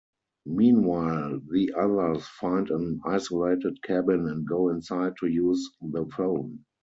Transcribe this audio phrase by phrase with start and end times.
[0.47, 6.65] Meanwhile, the others find an isolated cabin and go inside to use the phone.